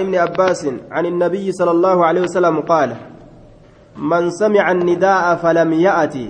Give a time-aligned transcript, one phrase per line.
[0.00, 2.96] ابن عباس عن النبي صلى الله عليه وسلم قال
[3.96, 6.26] من سمع النداء فلم يأتي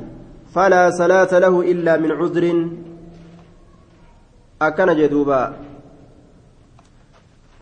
[0.55, 2.45] فلا صلاة له إلا من عذر.
[4.63, 5.43] أكن جدوبا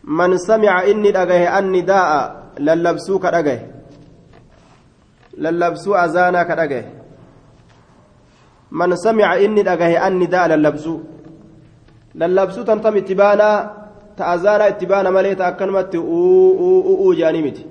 [0.05, 2.11] من سمع إني أجه النداء
[2.59, 3.59] للبسوك أجه
[5.39, 6.85] للبسو أزانا كأجه
[8.71, 10.95] من سمع إني أجه النداء للبسو
[12.15, 13.51] للبسو تنتم اتبانا
[14.19, 17.67] تأزانا اتبانا مليت أكنمت أو جاني متي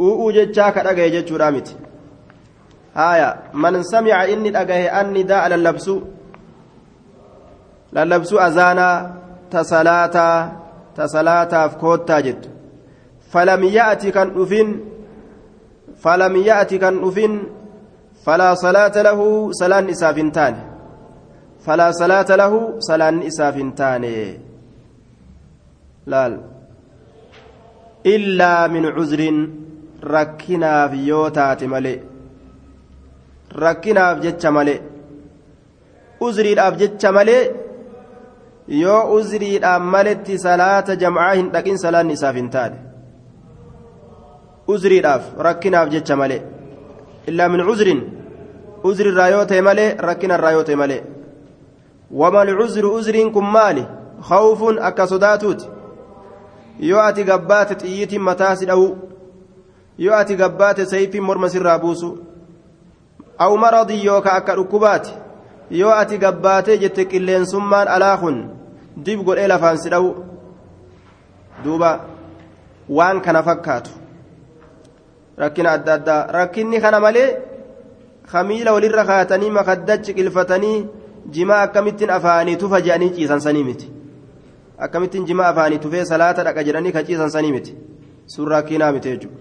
[0.00, 1.74] أو جتشا كأجه جتشورا متي
[2.94, 6.00] هايا من سمع إني أجه النداء للبسو
[7.92, 8.96] lallabsuu azaanaa
[9.52, 10.36] ta salaataa
[10.96, 12.48] ta salaataaf koottaa jettu
[13.32, 14.70] falam ya'ati kan dhufin
[16.04, 17.34] falam ya'ati kan dhufin
[18.24, 19.26] falaa salaata lahu
[19.60, 20.60] salaan isaaf hin taane
[21.66, 24.14] falaa salaata lahu salaan isaaf hin taane
[26.06, 26.38] laal?
[28.04, 29.38] Illaa min cuzrin
[30.02, 32.02] rakkinaaf yoo taate malee.
[33.64, 34.80] Rakkinaaf jecha malee.
[36.20, 37.42] Uzriidhaaf jecha malee
[38.68, 42.76] yoo uzriidhaan maletti salaata jam'aa hin dhaqin salaanni isaaf hin taane.
[44.74, 46.42] Uzriidhaaf rakkinaaf jecha malee.
[47.28, 48.00] Illaa min uzrin
[48.90, 51.02] uzrirraa yoo ta'e malee rakkinarraa yoo ta'e malee.
[52.20, 53.84] Wamal uzru uzriin kun maali?
[54.28, 55.66] Khawfuun akka sodaatuuti
[56.80, 58.86] yoo ati gabbaate xiyyiitiin mataa si dha'u
[59.98, 62.10] yoo ati gabbaate sayfiin morma sirraa buusu
[63.38, 65.12] aw maradii yooka akka dhukkubaati
[65.70, 68.38] yoo ati gabbaatee jette qilleensummaan alaa kun
[69.04, 70.14] dib godhee lafaan si dha'u
[71.64, 71.90] duuba
[72.88, 73.90] waan kana fakkaatu.
[75.38, 77.28] Rakkina adda addaa rakkinni kana malee
[78.32, 80.86] kamiila walirra kaatanii makaddachi qilfatanii
[81.34, 83.88] jimaa akkamittiin afaanii tufa jedhanii ciisan sanii miti
[84.84, 87.72] akkamittiin jimaa afaanii tufee salaata dhaqa jedhanii ka ciisan sanii miti.
[88.26, 89.38] Sun rakkinaa miti jechuudha.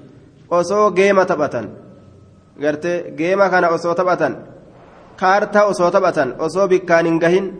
[0.49, 1.67] Osoo geema taphatan
[2.61, 4.37] gartee geema kana osoo taphatan
[5.19, 7.51] kaartaa osoo taphatan osoo bikkaan hin gahin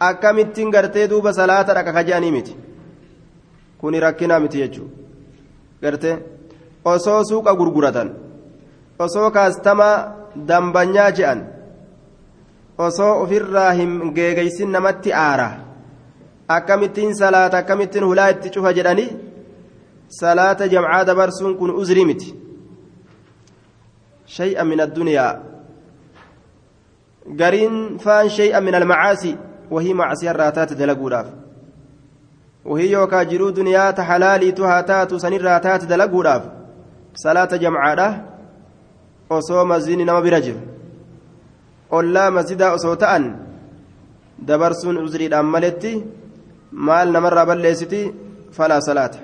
[0.00, 2.56] akkamittiin gartee duuba salaata dhaqa kaje'anii miti.
[3.78, 4.92] Kuni rakkinaa miti jechuudha.
[5.82, 6.16] Gartee
[6.84, 8.10] osoo suuqa gurguratan
[8.98, 9.94] osoo kaastamaa
[10.48, 11.40] dambanyaa je'an
[12.78, 15.48] osoo ofirraa hin geegeysin namatti aara
[16.48, 19.08] akkamittiin salaata akkamittiin hulaa itti cufa jedhanii
[20.20, 22.34] salaata jamcaa dabarsuun kun uzrii miti
[24.36, 25.32] shay'a min addunyaa
[27.40, 29.36] gariin faan shay'a min almacaasi
[29.70, 31.28] wahii macsiya irraa taate dalaguudhaaf
[32.70, 36.44] wahii yookaa jiruu duniyaa ta halaaliitu haa taatu sanirraa taate dalaguudhaaf
[37.24, 38.08] salaata jamcaadha
[39.30, 40.60] osoo masjidni nama bira jiru
[41.90, 43.28] ollaa masjidaa osoo ta'an
[44.48, 45.92] dabarsuun uzriidhaan maletti
[46.72, 48.00] maal namarraa balleessiti?
[48.52, 49.18] Falaa salaata.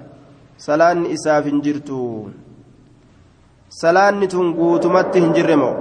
[0.56, 2.31] Salaanni isaaf hin jirtu.
[3.81, 5.75] Salaanni tun guutumatti hin jirre moo?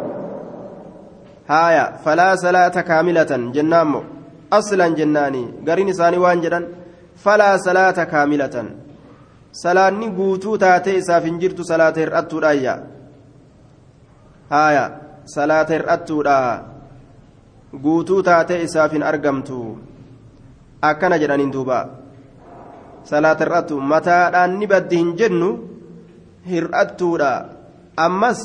[1.47, 4.03] Haaya falaa salaata kaamilatan jennaan moo?
[4.51, 6.65] Aslan jennaanii gariin isaanii waan jedhan
[7.23, 8.67] falaa salaata kaamilatan.
[9.51, 12.75] Salaanni guutuu taatee isaaf hin jirtu salaata hir'attuudhaayya.
[14.49, 14.85] Haaya
[15.35, 16.37] salaata hir'attuudha
[17.83, 19.59] guutuu taatee isaaf hin argamtu
[20.89, 21.79] akkana jedhaniin duuba
[23.11, 25.49] salaata hir'attu mataadhaan ni baddi hin jennu
[26.51, 27.31] hir'attuudha
[28.07, 28.43] ammas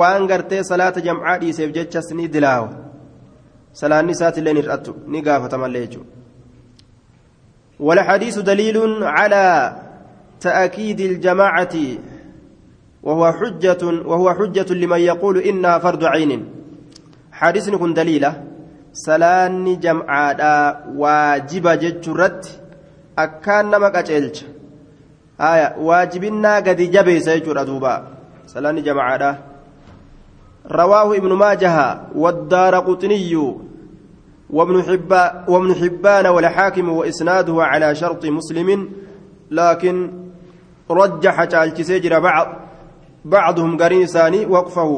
[0.00, 2.68] waan gartee salaata jamcaa dhiiseef jechas ni dilaawa
[3.72, 6.16] salaanni isaatiillee hir'attu ni gaafatamallee jechuudha
[7.80, 9.76] والحديث دليل على
[10.40, 11.74] تأكيد الجماعة
[13.02, 16.32] وهو حجة وهو حجة لمن يقول إنها فرض عين
[17.32, 18.45] حديث كن دليلة
[18.96, 20.40] سلان جمعاء
[20.96, 22.60] واجب ججرت
[23.18, 24.36] أكان نمك أجلج
[25.40, 27.94] آية واجبنا قد جبي سيجر أدوبا
[28.46, 29.22] سلان جمعاء
[30.70, 33.56] رواه ابن ماجه والدار قطني
[34.50, 38.88] وابن حبان وابن حبان والحاكم وإسناده على شرط مسلم
[39.50, 40.12] لكن
[40.90, 42.65] رجح تعالج سجر بعض
[43.34, 44.90] بعضهم قرين ثاني وقفه.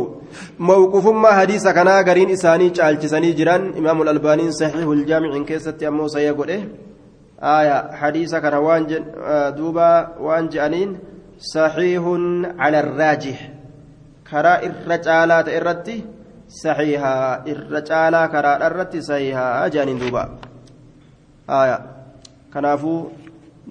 [0.59, 3.63] موقف ما حديث كان قرين ثاني تعالج ثاني جيران.
[3.81, 6.65] إمام الألباني صحيح الجامع إن كيست أمو سيقول إيه
[7.59, 8.91] آية حديث كان وانج
[9.59, 9.91] دوبا
[10.21, 10.91] وانج أنين.
[11.55, 12.03] صحيح
[12.63, 13.39] على الراجح.
[14.31, 15.99] كرا الرجالات إرتي
[16.49, 20.23] saxiihaa irra caalaa karaadha irratti saxiihaa jaaniin duuba
[21.61, 21.77] aya
[22.55, 23.01] kanaafuu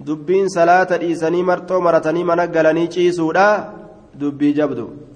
[0.06, 2.88] dubbiin salaata dhiisanii marxoo maratanii mana galanii
[4.14, 5.08] dubbii jabdu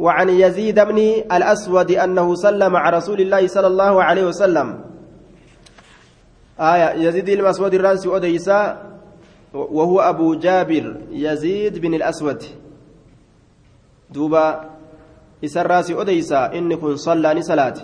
[0.00, 4.68] وعن يزيد بن الأسود أنه سلم على رسول الله صلى الله عليه وسلم.
[6.60, 8.60] آية يزيد الأسود الرانسي أديسا
[9.52, 12.40] وهو أبو جابر يزيد بن الأسود.
[14.10, 14.70] دوبا
[15.44, 17.76] إسراسي أديسا إن كن صلى صلاة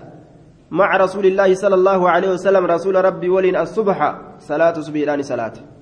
[0.70, 3.98] مع رسول الله صلى الله عليه وسلم رسول ربي ولين الصبح
[4.40, 5.75] صلاة سبيلان صلاة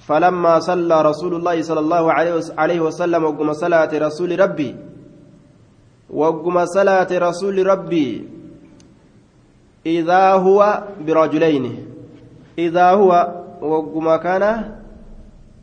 [0.00, 2.12] فلما صلى رسول الله صلى الله
[2.58, 4.76] عليه وسلم وقم صلاة رسول ربي
[6.10, 8.28] وقم صلاة رسول ربي
[9.86, 11.64] إذا هو برجلين.
[12.58, 13.10] إذا هو
[13.60, 14.44] وقم كان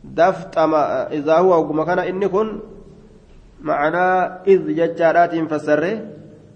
[0.04, 0.58] دفت
[1.12, 2.60] إذا هو وقم كان إن كن
[3.62, 4.08] معنى
[4.48, 5.94] إذ ججارات فسره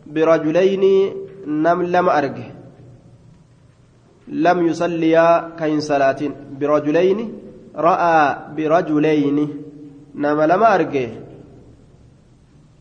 [0.07, 0.83] برجلين
[1.47, 2.49] نم لم أرجه.
[4.27, 6.21] لم يصليا كين صلاة
[6.59, 7.40] برجلين.
[7.75, 9.45] ra'aa birajuleyni
[10.15, 11.05] nama lama arge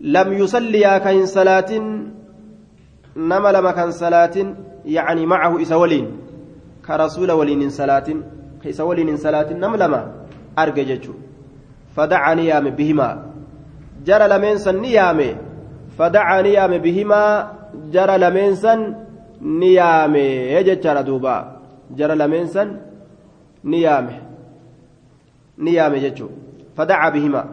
[0.01, 1.85] lam yusalliyaa kan hin salaatin
[3.17, 4.55] nama lama kan salaatin
[4.85, 6.09] yacni macahu isa waliin
[6.83, 8.23] ka rasuula waliin hin salaatin
[8.63, 10.01] ka isa waliin hin salaatin nam lama
[10.57, 11.15] arge jechu
[11.95, 13.15] fadacaa ni yaame bihimaa
[14.05, 15.37] jara lameensan ni yaame
[15.99, 17.31] fadacaa ni yaame bihimaa
[17.95, 18.95] jara lameensan
[19.41, 20.25] ni yaame
[20.65, 21.37] jechaadha duuba
[21.95, 22.79] jara lameensan
[23.65, 24.30] ni yaame
[25.61, 26.31] ni yaame jechuu
[26.77, 27.49] fadacaa bihimaa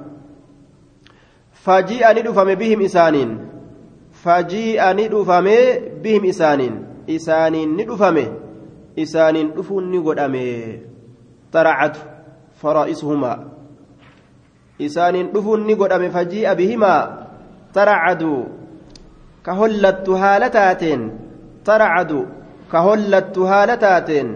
[1.66, 3.32] fajii'a ni dhufame bihim isaaniin
[4.24, 5.58] fajii'a ni dhufame
[6.04, 6.76] bihim isaaniin
[7.18, 8.26] isaaniin ni dhufame
[9.06, 10.46] isaaniin dhufuun ni godhame
[11.54, 12.00] xaracatu
[12.62, 13.38] faraa'isuhumaa
[14.88, 17.02] isaaniin dhufuun ni godhame fajii'a bihimaa
[17.78, 18.34] taracadu
[19.46, 21.08] ka hollattu haala taateen
[21.70, 22.26] taracadu
[22.72, 24.36] ka hollattu haala taateen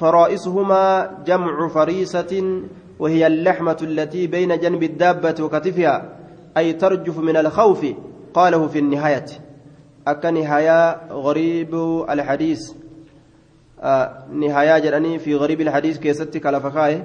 [0.00, 2.32] فرائسهما جمع فريسة
[3.00, 5.94] وهي اللحمة التي بين جنب الدابة وكتفها
[6.56, 7.86] أي ترجف من الخوف
[8.34, 9.26] قاله في النهاية
[10.06, 11.74] أكا نهاية غريب
[12.10, 12.72] الحديث
[13.80, 17.02] آه نهاية جراني في غريب الحديث كيستك على فخاي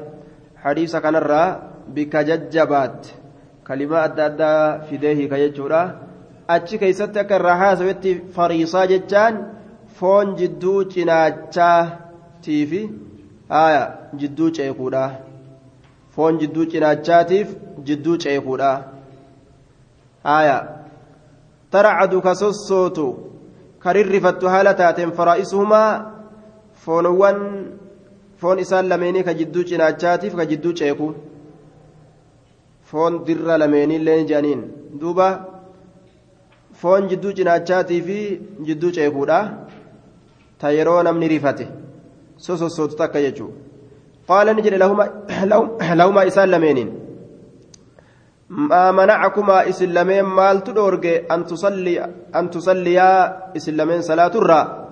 [0.56, 1.60] حديث كان الرّ
[1.94, 3.14] bika jajjabaatti
[3.64, 5.82] kalimaa adda addaa fidee hiika jechuudha
[6.56, 9.38] achi keessatti akka irraa haasawetti fariisaa jechaan
[10.00, 12.74] foon jidduu cinaachaatiif
[13.56, 13.84] haaya
[14.24, 15.04] jidduu ceekuudha
[16.16, 17.48] foon jidduu cinaachaatiif
[17.88, 18.72] jidduu ceekuudha.
[20.28, 20.58] Haaya.
[21.72, 23.08] Taracadu ka sossootu
[23.84, 25.90] ka rirrifattu haala taateen faraa'isuhumaa
[26.84, 27.40] foonowwan
[28.42, 31.08] foon isaan lameenii ka jidduu cinaachaatiif ka jidduu ceeku.
[32.90, 34.64] Foon dirra lameenillee jedhaniin
[35.02, 35.28] duuba
[36.82, 38.20] foon jidduu cinaachaatii fi
[38.68, 39.40] jidduu ceekuudha.
[40.60, 41.66] Ta yeroo namni rifate
[42.46, 43.65] sosossootu takka jechuudha
[44.30, 46.90] qaala ni jedhe lahumaa isaan lameeniin
[48.70, 51.46] maa manacakumaa isin lameen maaltu dhoorge an
[52.54, 54.86] tusalliyaa isin lameen salaaturraa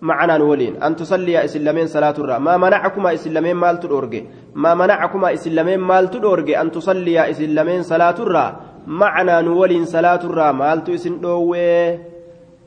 [0.00, 0.82] معنى ولين.
[0.82, 6.50] أن تصلي إسلامين صلاة الرا ما منعكما إسلامين مال تدورج ما منعكما إسلامين مال تدورج
[6.50, 8.46] أن تصلي إسلامين صلاة الرا
[8.86, 11.20] معنى ولين صلاة الرا مال تسن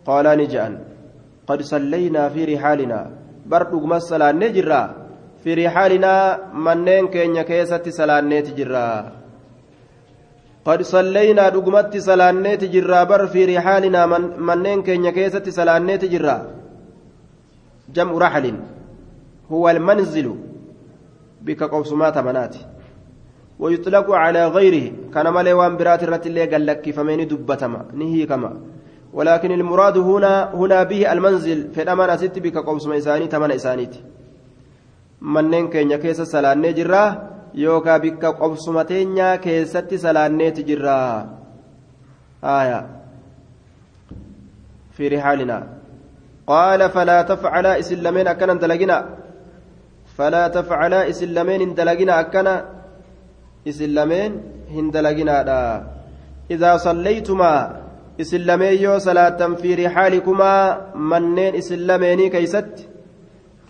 [0.06, 0.78] قال نجان.
[1.48, 3.00] قد صلينا في رحالنا.
[3.46, 5.03] بردق مسلا نجرا.
[5.44, 9.12] في رحالنا منين كين كيسة صلاة نتجرا
[10.66, 14.02] قد صلينا دقمت صلاة نتجرا بر في رحالنا
[14.50, 16.38] منين كين كيسة صلاة نتجرا
[17.96, 18.46] جمع رحل
[19.52, 20.28] هو المنزل
[21.42, 22.56] بك قوسمات منات
[23.60, 28.52] ويطلق على غيره كان مالي وان برات الرت اللي قال لك فمن دبتما نهي كما
[29.14, 33.96] ولكن المراد هنا هنا به المنزل في الأمان أست بك قوسم إساني تمن إسانيت
[35.24, 37.04] manneen keenya keessa salaannee jirra
[37.56, 41.00] yookaan bikka qobsuma teenyaa keessatti salaanneeti jirra.
[44.94, 45.64] Fi rihaalinaa
[46.48, 48.98] قال فلا تفعلا إسلامين أكنا دلقنا
[50.18, 52.66] فلا تفعلا إسلامين دلقنا أكنا
[53.68, 54.32] إسلامين
[54.76, 55.36] هندلقنا
[56.52, 57.54] إذا صليتما
[58.22, 60.54] إسلامين يو صلاة في رحالكما
[60.96, 62.93] منين إسلامين كيست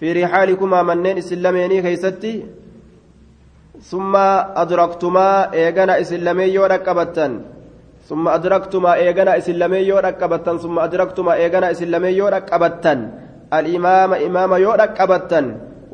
[0.03, 2.23] في رحالكما منين إسلامين كيست
[3.87, 4.13] ثم
[4.63, 7.31] أدركتما إيغانا إسلامين يو ركبتن.
[8.09, 10.55] ثم أدركتما إيغانا إسلامي يو ركبتن.
[10.57, 12.99] ثم أدركتما إيغانا إسلامي يو ركبتن.
[13.53, 15.45] الإمام إمام يو ركبتن.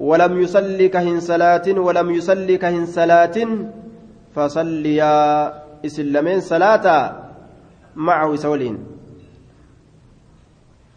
[0.02, 3.38] ولم يصلي كهن صلاة ولم يصلي كهن صلاة
[4.36, 5.18] فصليا.
[5.86, 6.86] إسلامين صلاة
[7.96, 8.78] معه سولين.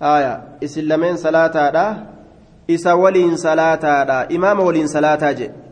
[0.01, 0.33] آية.
[0.65, 2.12] إسلامين صلاة دا
[2.69, 4.27] isa waliin salaataadha.
[4.29, 5.63] Imaama waliin salaataa jedhe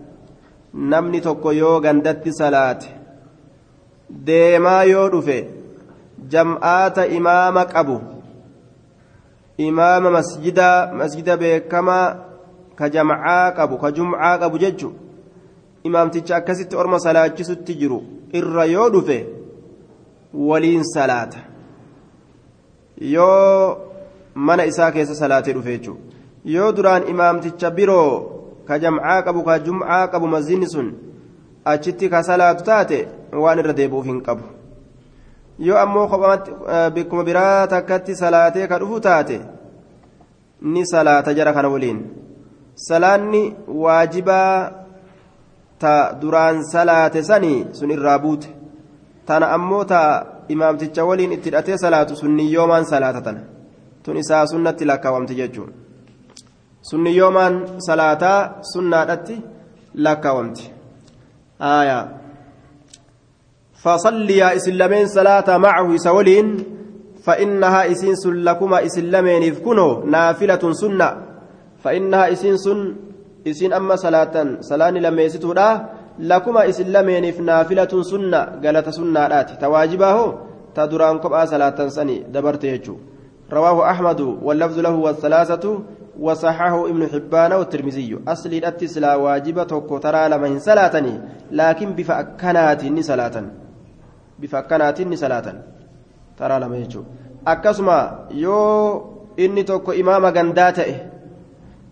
[0.72, 2.88] namni tokko yoo gandatti salaate
[4.26, 5.36] deemaa yoo dhufe
[6.34, 8.00] jam'aata imaama qabu
[9.58, 10.68] imaama masjida
[11.00, 12.06] masjida beekamaa
[12.78, 14.92] ka jamcaa qabu ka jumcaa qabu jechu
[15.84, 19.18] imaamticha akkasitti orma salaachisutti jiru irra yoo dhufe
[20.34, 21.38] waliin salaata.
[23.00, 23.78] Yoo
[24.34, 26.09] mana isaa keessa salaatee dhufe jechuudha.
[26.44, 30.88] Yoo duraan imaamticha biroo ka jamcaa qabu ka jumcaa qabu mazinni sun
[31.64, 34.44] achitti ka salaatu taate waan irra deebi'uuf hin qabu.
[35.58, 36.08] Yoo ammoo
[36.94, 39.40] bikkuma biraa takkatti salaatee ka dhufu taate
[40.62, 42.00] ni salaata jara kana waliin.
[42.74, 44.70] Salaanni waajibaa
[45.78, 48.48] ta duraan salaate sanii sun irraa buute.
[49.26, 50.00] Tana ammoo ta
[50.48, 53.40] imaamticha waliin itti hidhatee salaatu sunniyyoomaan salaata tana.
[54.02, 55.34] Tun isaa sunnatti lakkaawamti
[56.82, 59.42] jechuun sunniyoomaan salaataa sunnaadhatti
[59.94, 60.72] lakkaawamti
[61.60, 62.20] aayaa
[63.80, 66.48] فصليا إسلامين صلاة معه سولين
[67.24, 71.08] فإنها إسين سلكما إسلامين إذكنوا نافلة سنة
[71.84, 72.96] فإنها إسين سن
[73.46, 75.68] إسين أما صلاة صلاة لما يستودا
[76.18, 80.16] لكما إسلامين نافلة سنة قالت سنة آتي تواجبه
[80.74, 82.96] تدران قبعة صلاة سني دبرت يجو
[83.52, 85.64] رواه أحمد واللفظ له والثلاثة
[86.20, 91.14] وصححه ابن حبان والترمذي أصل الأتسلا واجبة ترى لمن صلاتني
[91.50, 93.36] لكن بفأكنات صلاة
[94.40, 95.46] بفأكنات صلاة
[96.38, 97.02] ترى لما يجو
[97.46, 97.98] أكسما
[98.30, 98.56] يو
[99.38, 100.94] إني توكو إمام غنداته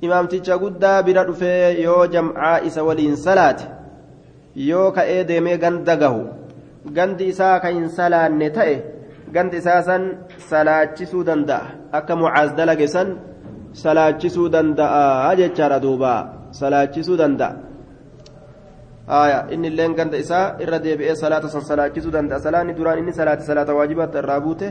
[0.07, 3.65] imaamticha guddaa bira dhufee yoo jam'aa isa waliin salaate
[4.55, 6.21] yoo ka'ee deemee ganda gahu
[6.99, 8.77] gandi isaa ka hin salaanne ta'e
[9.35, 10.05] gandi isaa san
[10.51, 12.15] salaachisuu danda'a akka
[13.83, 16.13] salaachisuu danda'a jechaadha duuba
[16.61, 17.55] salaachisuu danda'a
[19.55, 23.73] inni illeen ganda isaa irra deebi'ee salaata san salaachisuu danda'a salaanni duraan inni salaate salaata
[23.79, 24.67] waajibaatti irraa buute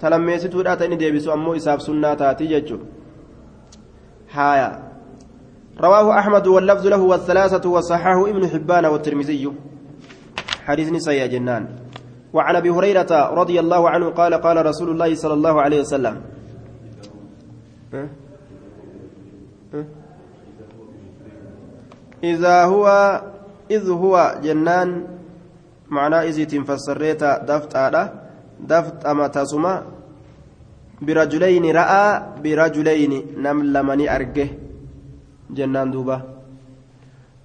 [0.00, 2.86] talammeessituudha ta inni deebisu ammoo isaaf sunnaa taatii jechuudha
[4.32, 4.70] هايا
[5.80, 9.52] رواه أحمد واللفظ له والثلاثة وصححه ابن حبان والترمذي
[10.66, 11.66] حديث نساء جنان
[12.32, 16.14] وعن أبي هريرة رضي الله عنه قال قال رسول الله صلى الله عليه وسلم
[22.24, 22.86] إذا هو
[23.70, 25.06] إذ هو جنان
[25.90, 28.12] معناه إذ تنفسريت دفت آله
[28.60, 29.82] دفت أما تسمى
[31.02, 33.12] برجلين رأى برجلين
[33.44, 34.48] نم لمني أرجه
[35.50, 36.18] جنان دوبا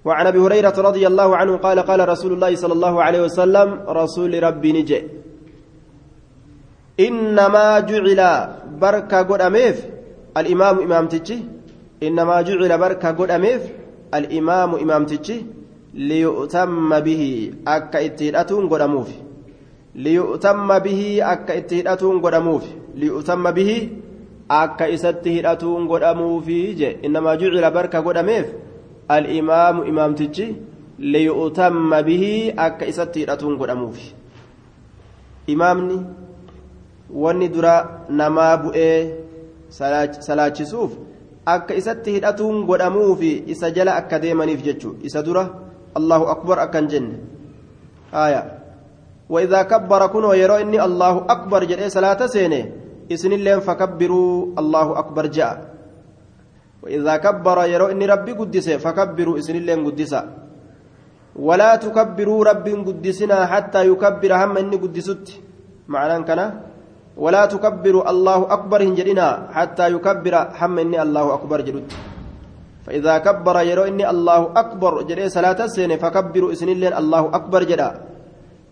[0.04, 4.42] وعن أبي هريرة رضي الله عنه قال قال رسول الله صلى الله عليه وسلم رسول
[4.42, 5.02] ربي نجي
[7.00, 8.20] إنما جعل
[8.80, 9.86] بركة قد اميف
[10.36, 11.38] الإمام إمام تجي
[12.02, 13.62] إنما جعل بركة قد اميف
[14.14, 15.46] الإمام إمام تجي
[15.94, 19.10] ليؤتم به أكا اتيداتون قد اموف
[19.94, 23.88] ليؤتم به أكا اتيداتون قد اموف ليؤتم به
[24.48, 28.46] hidhatuun godhamuufi je innamaa jucila barka godhameef
[29.10, 30.56] الإمام إمام تجي
[30.98, 33.98] ليؤتم به أك إساتي راتون قداموف
[35.50, 36.00] إمامني
[37.08, 39.16] wanni dura namaa bu'ee
[40.26, 40.92] salaachisuuf
[41.56, 45.44] akka isatti hidhatuun godhamuufi isa jala akka deemaniif jechuudha isa dura
[45.94, 47.16] allahu akbar akkan jenne.
[48.12, 48.58] Haaya
[49.28, 52.62] وإذا كبر كنوا يرى إني الله أكبر جل صلاة سينه
[53.12, 55.54] إسن اللين فكبروا الله أكبر جاء
[56.82, 60.20] وإذا كبر يرى إني ربي قدس فكبروا إسن اللين قدسا
[61.36, 65.26] ولا تكبروا ربي قدسنا حتى يكبر هم إني قدست
[65.92, 66.46] معنى كنا
[67.18, 71.90] ولا تكبروا الله أكبر هنجرنا حتى يكبر هم إني الله أكبر جلت
[72.88, 77.90] فإذا كبر يرى إني الله أكبر جل صلاة سينه فكبروا إسن اللين الله أكبر جدا.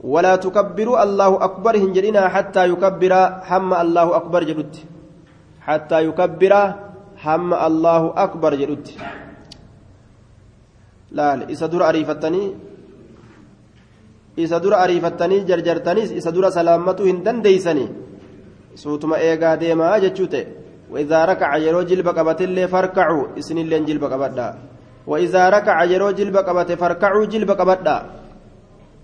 [0.00, 3.12] ولا تكبروا الله أكبر هنجرنا حتى يكبر
[3.50, 4.74] هم الله أكبر جلت
[5.66, 6.52] حتى يكبر
[7.24, 8.86] هم الله أكبر جلت
[11.16, 11.34] لا
[11.72, 12.42] در أريفتني.
[14.38, 17.36] إذا در أريفتني جرجرتني إذا در سلامته هندن
[18.76, 20.44] ديسني صوتما إيغا ديما جتشوته
[20.92, 24.38] وإذا ركع يرو جلب قبت اللي فاركعوا إسن اللي جلب قبت
[25.06, 27.88] وإذا ركع يرو جلب قبت فاركعوا جلب قبت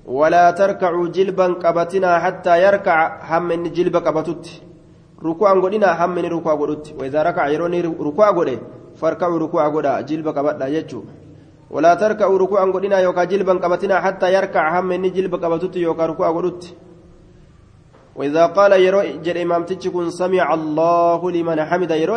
[0.07, 2.99] ولا تركعوا جلبا قبتنا حتى يركع
[3.31, 4.45] هم من جلب قبتت
[5.25, 8.49] ركوعا قدنا هم من ركوع قدت وإذا ركع يروني ركوع قد
[9.01, 11.01] فاركعوا ركوع قد جلب قبت يجو
[11.75, 16.29] ولا تركعوا ركوعا قدنا يوكا جلبا قبتنا حتى يركع هم من جلب قبتت يوكا ركوع
[16.37, 16.63] قدت
[18.17, 22.17] وإذا قال يرو جل إمام تجكن سمع الله لمن حمد يرو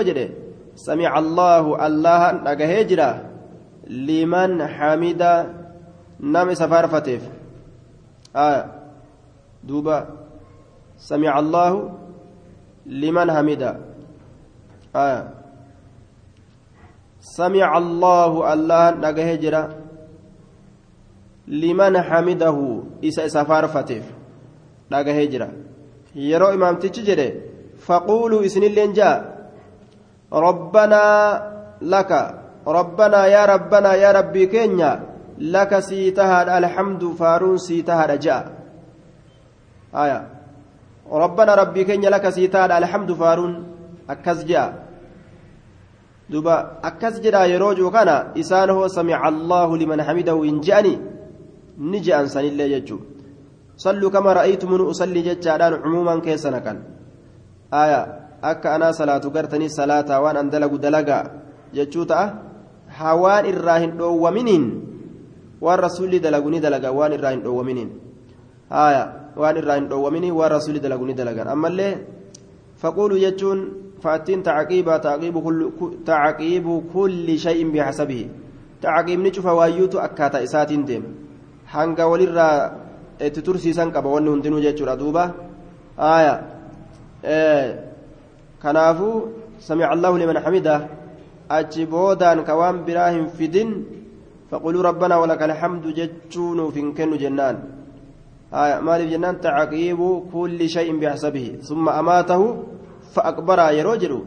[0.75, 3.12] سمع الله الله نجهجرا
[3.88, 5.24] لمن حمد
[6.20, 7.24] نام سفار فتيف.
[8.36, 8.66] آه.
[9.64, 10.08] دوبا.
[10.98, 11.72] سمع الله
[12.86, 13.64] لمن حمد
[14.96, 15.22] آه.
[17.20, 19.64] سمع الله الله نجاه جرا.
[21.48, 22.58] لمن حمده.
[23.04, 23.68] إسا سفار
[26.16, 27.42] فتف نجاه جرا يرو إمام تجري
[27.80, 29.36] فقولوا إسن اللين جاء
[30.34, 31.04] ربنا
[31.82, 32.12] لك
[32.68, 35.04] ربنا يا ربنا يا ربي كينيا
[35.40, 38.44] لك سيتها الحمد فارون سيتها رجاء
[39.96, 40.28] آية
[41.12, 43.68] ربنا ربي كينيا لك سيتها الحمد فارون
[44.10, 44.86] أكز جاء
[46.30, 51.00] دوبا أكز جدا يروجو كان إسان هو سمع الله لمن حمده إن جاني
[51.78, 53.15] نجي أنسان الله يجو
[53.77, 56.77] صلوا كما رأيتم أصلي ججادان عموما كيسنا كان
[57.74, 58.25] آية
[60.38, 61.25] an dalagu dalagaa
[61.74, 62.34] jechuu ta'a
[63.00, 64.65] hawaan irraa hin dhoowwaminiin
[65.62, 67.89] waan rasuulli dalagu ni dalaga waan irraa hin dhoowwaminiin
[68.70, 71.94] haya waan irraa hin dhoowwaminiin waan rasuulli dalagu ni dalagan ammallee
[72.82, 73.60] faquulu jechuun
[74.03, 78.29] fa'attiin tacaqiibaa tacaqiibu kulli shay'in bihasabihi
[78.82, 81.10] tacaqiibni cufa waayyuutu akkaataa isaatiin deema
[81.75, 82.85] hanga walirraa
[83.20, 85.24] itti tursiisan qaba wanni hundinuu jechuudha duuba
[85.98, 86.36] haya
[88.60, 90.76] kanaafuu samica allahu liman xamida
[91.50, 93.70] achi boodaan ka waan biraa hin fidin
[94.52, 97.58] faquluu rabbanaa walaka alhamdu jechuu nuuf hin kennu jennaan
[98.52, 102.46] maaliif jennaan tacaqiibu kulli shay'in bixsabihi summa amaatahu
[103.14, 104.20] fa aqbaraa yeroo jedhu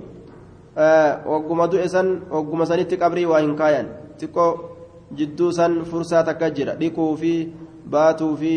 [1.29, 3.87] wagguma du'e san wagguma sanitti qabrii waa hin kaayan
[4.21, 4.51] xiqqoo
[5.19, 5.85] jidduu san
[7.95, 8.53] baatuu fi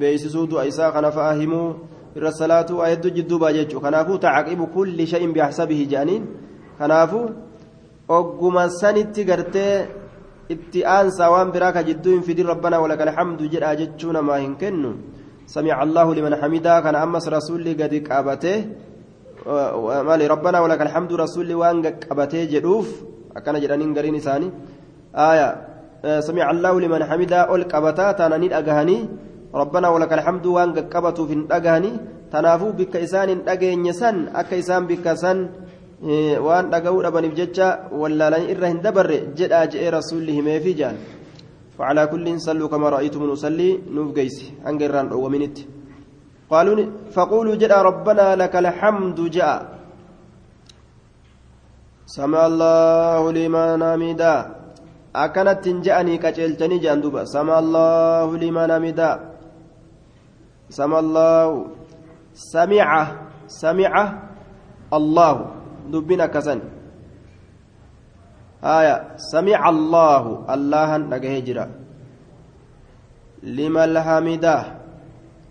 [0.00, 1.68] beeysisuu du'a isaa kana fa'a himuu
[2.16, 6.22] irra salaatu waa hedduu jidduu baa jechuudha kanaafuu tacaqibu kulli shay'in bixsabihi jedhaniin
[6.78, 7.24] kanaafuu
[8.18, 9.74] ogguma sanitti gartee
[10.54, 14.54] itti aansaa waan biraa ka jidduu hin fidin rabbanaa walaka alhamdu jedhaa jechuu namaa hin
[14.62, 14.90] kennu
[15.54, 18.58] samica allahu liman xamidaa kana ammas rasulli gadi qabatee
[20.08, 22.88] maali rabbanaa walaka alhamdu rasulli waan qabatee jedhuuf
[23.38, 24.50] akkana jedhaniin gariin isaanii
[25.30, 25.48] aya
[26.02, 29.08] liman xamidaa ol qabataa taana ni dhagahanii
[29.52, 32.00] rabbanaa walaka alhamdu waan qaqqabatuuf hin dhagahanii
[32.32, 35.48] tanaafuu bikka isaan hin dhageenye san akka isaan bikka san
[36.46, 40.98] waan dhaga'uu dhabaniif jecha wallaalanii irra hin dabarre jedhaa je'ee rasuulli himeefi jaan
[41.80, 44.12] فعلى كل صلوا كما رأيتم نصلي نوف
[45.16, 45.58] أو منت
[46.50, 49.80] قالوا فقولوا جاء ربنا لك الحمد جاء
[52.04, 54.59] سمع الله لمن حمدا
[55.82, 59.30] جاءني كجلتني جاندوبا سمع الله لمن حمدا
[60.70, 61.66] سمع الله.
[62.34, 62.90] سمع
[63.46, 63.94] سمع
[64.94, 65.34] الله.
[65.90, 66.60] دبنا كسن.
[68.62, 68.96] آية.
[69.18, 70.24] سمع الله.
[70.54, 71.66] الله نجهجرا
[73.42, 74.58] لمن حمده.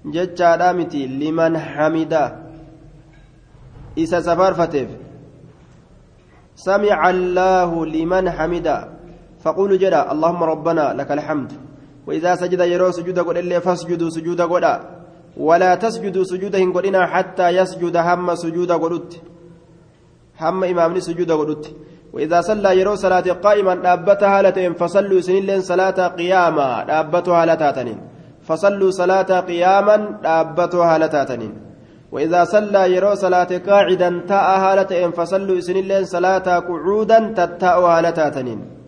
[0.06, 2.26] جتشا متي لمن حمده.
[4.00, 4.90] إسا سفر فتف
[6.56, 8.99] سمع الله لمن حمده.
[9.44, 11.52] فقولوا جدا اللهم ربنا لك الحمد.
[12.10, 14.66] وإذا سجد يرو سجود قد إلا فاسجدوا سجود قد
[15.38, 19.12] ولا تسجدوا سجودهم قدنا حتى يسجد هم سجود قدت
[20.42, 21.66] هم إمامني سجود قدت
[22.14, 28.00] وإذا صلى يرو صلاة قائما دابتها هالتين فصلوا سنين صلاة قياما دابتها هالتاتنين
[28.48, 31.54] فصلوا صلاة قياما دابتها هالتاتنين
[32.12, 38.79] وإذا صلى يرو صلاة قاعدا تاء هالتين فصلوا سنين صلاة قعودا تتاء هالتاتنين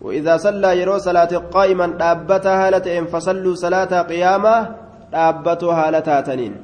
[0.00, 4.54] وإذا صلى يرو صلاة قائما دابتها هالتين فصلوا صلاة قياما
[5.12, 6.54] دابتها هالتاتنين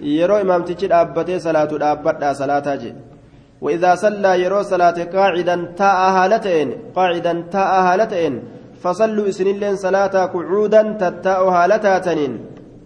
[0.00, 2.94] يرو إمامتي دابتي صلاة دابتها صلاة جي.
[3.60, 8.34] وإذا صلى يرو صلاة قاعدا تاء هالتين قاعدا تاء هالتين
[8.82, 12.32] فصلوا سنين صلاة قعودا تتاء هالتاتنين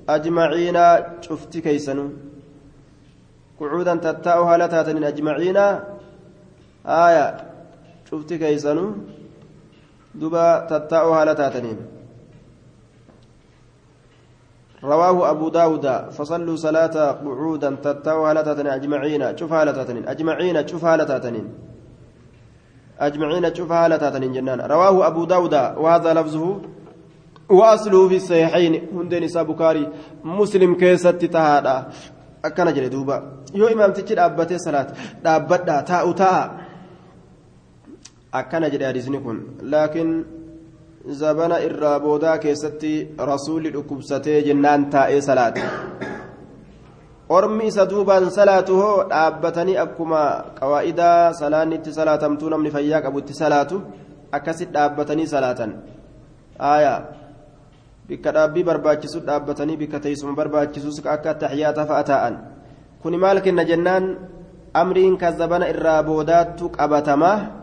[0.09, 0.79] أجمعين
[1.20, 2.07] شفت كيسنو.
[3.61, 5.59] قعودا تتاء هالتاتنين أجمعين.
[6.87, 7.27] آية
[8.11, 8.87] شفت كيسنو.
[10.14, 11.77] دبا تتاء هالتاتنين
[14.85, 21.49] رواه أبو داود فصلوا صلاة قعودا تتوا هالتاتن أجمعين شوف هالتاتن أجمعين شوف هالتاتن
[23.01, 24.61] أجمعين شوف هالتاتن جنان.
[24.61, 26.61] رواه أبو داود وهذا لفظه.
[27.49, 28.88] وأصله في الصحيحين.
[28.92, 29.88] هندين بكاري
[30.25, 31.87] مسلم كيست تهادا.
[32.44, 33.16] أكنا جل دوبا.
[33.55, 34.87] يو إمام تجد أبتي صلاة.
[35.25, 36.69] تاء تاء.
[38.33, 39.38] akkana jedhe hadiisni kun
[39.73, 40.11] laakiin
[41.21, 42.93] zabana irraa boodaa keessatti
[43.31, 45.62] rasuulli dhukkubsatee jennaan taa'ee salaate
[47.29, 50.23] ormi isa duubaan salaatu hoo dhaabbatanii akkuma
[50.61, 53.83] qawaa'idaa salaan itti salaatamtuu namni fayyaa qabu itti salaatu
[54.33, 55.75] akkasit dhaabbatanii salaatan.
[56.59, 57.01] Aayaa
[58.09, 62.35] bikka dhaabbii barbaachisu dhaabbatanii bikka teessuma barbaachisus akka taxiyaata fa'a taa'an.
[63.03, 64.19] Kuni maal kenna jennaan?
[64.75, 67.60] Amriin kan zabana irraa boodaattu qabatamaa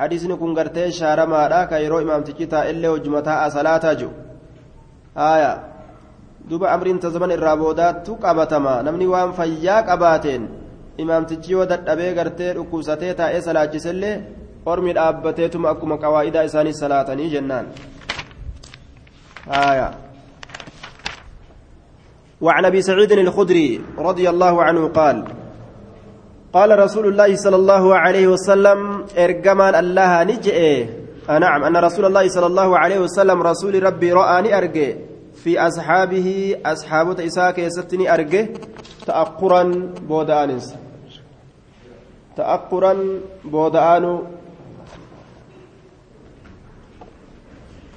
[0.00, 0.90] حديثني كن غرتي
[1.84, 4.12] yeroo imaamtichi taa'ellee hojjuma taa'a salaataa jiru
[5.14, 5.52] aya
[6.48, 10.48] duba amriin tazaman irraa boodaattu qabatama namni waan fayyaa qabaateen
[11.02, 14.16] imaamtichi yoo dadhabee gartee dhukkubsatee taa'ee salaachisellee
[14.66, 17.66] ormi dhaabbateetuma akkuma qawaa'idaa isaanii salaatanii jennaan
[19.48, 19.90] aya
[22.40, 25.24] وعن ابي سعيد الخدري رضي الله عنه قال
[26.52, 30.86] قال رسول الله صلى الله عليه وسلم ارجمان الله نجئ
[31.28, 34.90] نعم ان رسول الله صلى الله عليه وسلم رسول ربي رآني ارجع
[35.42, 38.44] في اصحابه اصحابه اساك يستني ارجع
[39.06, 39.62] تأقرا
[40.08, 40.74] بودانس
[42.36, 42.94] تأقرا
[43.44, 44.04] بودان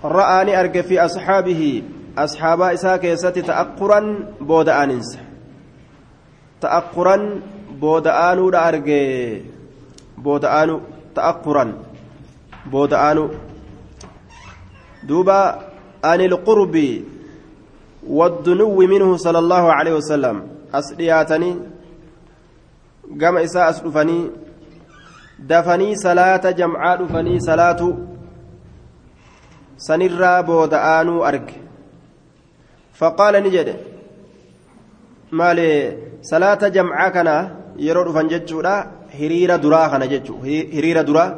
[0.03, 1.83] رآني ارجع في اصحابه
[2.15, 4.07] asxaabaa isaa keessatti ta'aqquran
[4.49, 5.19] booda'aaninsa.
[6.61, 7.23] Ta'aqquran
[7.81, 9.01] booda'aanuudha arge.
[10.25, 10.75] Booda'aanu.
[11.17, 11.73] Ta'aqquran
[12.71, 13.25] booda'aanu
[15.07, 15.39] duuba
[16.01, 16.87] ani ilqurbi
[18.19, 20.37] waddunuwwi minhu sala allahu aleyhi wasalam
[20.71, 21.55] as dhiyaatanii
[23.21, 24.31] gama isaa as dhufanii
[25.39, 27.89] dafanii salaata jamcaa dhufanii salaatu
[29.77, 31.63] sanirraa booda'aanuu arge
[32.93, 33.69] فقال نجد
[35.31, 37.29] مالي صلاة جمعة كان
[37.79, 38.09] يرود
[39.19, 41.29] hiriira duraa kana jechuudha hiriira duraa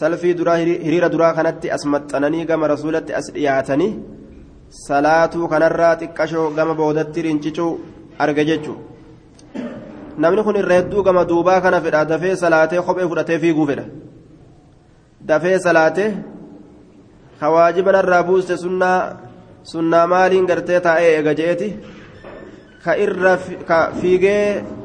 [0.00, 3.92] salfii duraa hiriira duraa kanatti as maxxananii gama rasuulatti as dhiyaatanii
[4.86, 7.72] salaatuu kanarraa xiqqashoo gama boodatti rincicuu
[8.24, 8.90] arge jechuudha
[10.20, 12.04] namni kun irra hedduu gama duubaa kana fedha.
[12.04, 13.84] Dafee salaatee kophee fudhatee fiiguu fedha.
[15.28, 16.10] Dafee salaatee
[17.40, 18.98] hawaajibanarraa buuste sunnaa
[19.62, 21.68] sunnaa maaliin gartee taa'ee eega je'eeti?
[22.84, 24.79] Ka irra ka fiigee.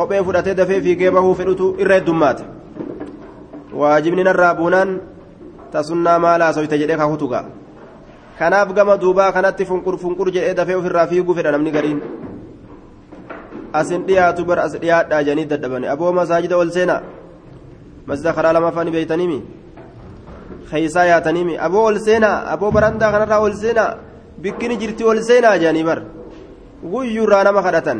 [0.00, 2.44] Kophee fudhatee dafee fiigee bahuu fedhutu irra heddummaate
[3.80, 4.90] waajibni narraa buunaan
[5.72, 7.44] ta sunnaa maalaa soyte jedhee kakutu ga'a
[8.38, 12.00] kanaaf gama duubaa kanatti funqur funqur jedhee dafee ofirraa fiiguu fedha namni gariin
[13.80, 17.00] asin dhiyaatu bar as dhiyaadhaa jedhanii dadhabani aboo masaajida ol seenaa
[18.08, 19.38] masjida karaa lama afaan beeytaniimi
[20.70, 23.90] keeysaa yaataniimi aboo ol seenaa aboo barandaa kanarraa ol seenaa
[24.42, 26.00] bikkini jirti ol seenaa jedhanii bar
[26.92, 27.98] guyyuurraa nama kadhatan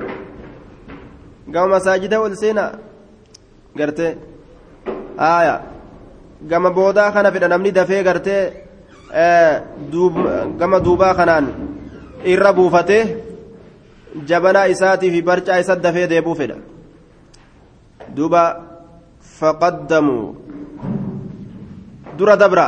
[1.52, 2.72] gama masaajida ol seenaa
[3.78, 4.12] gartee
[5.22, 5.56] haaya
[6.50, 8.42] gama boodaa kana fedha namni dafee gartee
[10.60, 11.46] gama duubaa kanaan
[12.32, 13.04] irra buufatee
[14.28, 16.56] jabanaa isaatii fi barcaa isa dafee deebuu fedha
[18.16, 18.42] duuba
[19.38, 20.24] faqaddamuu
[22.18, 22.66] dura dabra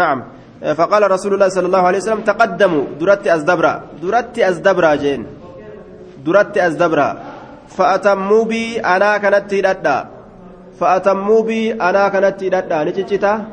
[0.00, 0.20] nacam
[0.64, 5.22] فقال رسول الله صلى الله عليه وسلم تقدموا درت أزدبرا درت أزدبرا جين
[6.24, 7.08] درت أزدبرا
[7.68, 10.08] فأتموا بي أنا كانت تيددا
[10.80, 13.44] فأتموا بي أنا كانت تيددا نجتتا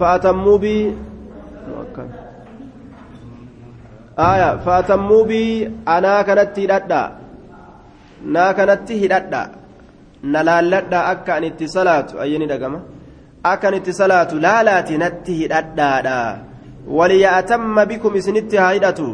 [0.00, 0.94] فأتموا بي.
[4.18, 4.56] آية.
[4.56, 7.02] فأتموا بي أنا كانت تيددا
[8.24, 9.42] نا كانت تيددا
[10.24, 12.46] نلالدا أكا أن اتصالات أيني
[15.40, 16.18] hidhadhaadha
[16.98, 19.08] waliya'atamma bikum isinitti haa hidhatu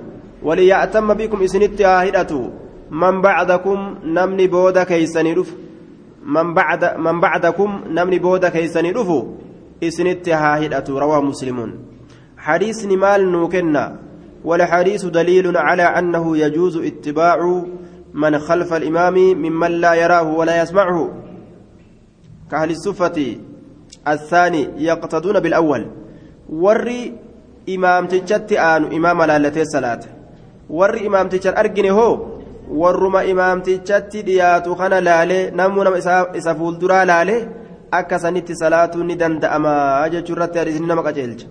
[0.49, 2.41] waliya'atamma bikum isinitti haa hidhatu
[2.91, 5.55] man bacdakum namni booda keeysanii dhufu
[6.25, 9.37] man bacdakum namni booda keeysanii dhufu
[9.81, 11.91] isinitti haa hidhatu rawaa muslimuun
[12.41, 13.97] حديث مال نوكنا
[14.45, 17.65] والحديث دليل على أنه يجوز اتباع
[18.15, 21.11] من خلف الإمام ممن لا يراه ولا يسمعه.
[22.51, 23.37] كأهل الصفة
[24.09, 25.87] الثاني يقتدون بالأول.
[26.49, 27.13] وري
[27.69, 30.01] إمام تجت آن إمام لالتي الصلاة
[30.71, 32.40] وري إمام تجت أرجني هو.
[32.83, 35.99] Warruma imaamtichatti dhiyaatu kana laalee namuu nama
[36.41, 37.41] isa fuulduraa laalee
[37.99, 39.75] akka sanitti salaatuun ni danda'ama
[40.15, 41.47] jechuu irratti hadiisni nama qaceelcha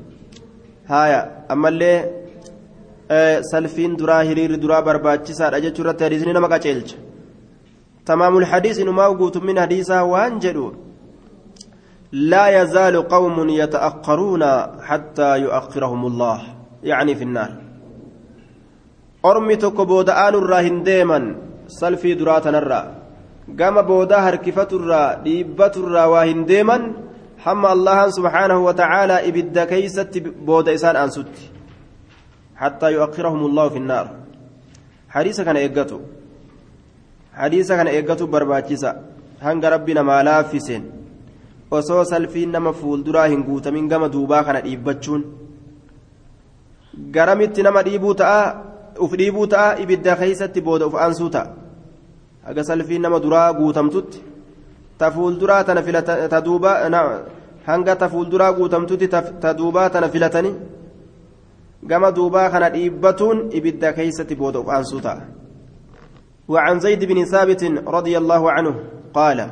[0.92, 1.22] haaya
[1.56, 1.98] ammallee
[3.52, 6.98] salfiin duraa hiriirri duraa barbaachisaadha jechuu irratti hadiisni nama qaceelcha
[8.12, 10.68] tamaamul hadiis inumaa guutummin hadiisaa waan jedhu
[12.12, 14.44] لا يزال قوم يتأخرون
[14.82, 16.42] حتى يؤخرهم الله
[16.84, 17.52] يعني في النار
[19.24, 21.20] تكو بودآن الراهن ديما
[21.68, 22.82] سلفي دراتنا الرا
[23.60, 26.78] قام بودا هركفة الرا ديبة الرا واهن ديما
[27.44, 30.14] حمى الله سبحانه وتعالى إبد كيست
[30.48, 31.36] بودا إسان أنسوت
[32.62, 34.08] حتى يؤخرهم الله في النار
[35.10, 36.00] حديث كان إيقاتو
[37.34, 38.92] حديث كان إيقاتو برباتيسا
[39.42, 40.84] هنگ ربنا ما لافسين
[41.72, 45.24] osoo salfiin nama fuulduraa hin guutamin gama duubaa kana dhiibbachuun.
[47.16, 48.69] Garamitti nama dhiibuu ta'a?
[49.00, 51.48] Uf dhiibuu ta'a ibidda keeysatti booda uf aansuu ta'a
[52.48, 54.24] haga salfiin nama duraa guutamtutti
[54.98, 56.78] tafuulduraa tana filata duubaa
[57.66, 60.56] hanga tafuulduraa guutamtutti ta duubaa tana filatanii
[61.84, 65.40] gama duubaa kana dhiibbatuun ibidda keeysatti booda of aansuu ta'a
[66.50, 68.76] وعن زيد بن ثابت رضي الله عنه
[69.14, 69.50] قال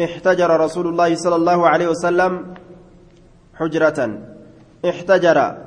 [0.00, 2.54] احتجر رسول الله صلى الله عليه وسلم
[3.54, 4.18] حجرة
[4.88, 5.63] احتجر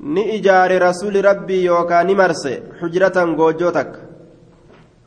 [0.00, 4.00] ni ijaare rasuuli rabbii yookaan ni marse hujratan goojoo takka.